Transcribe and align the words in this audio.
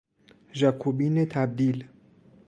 ژاکوبین 0.57 1.25
تبدیل 1.33 1.77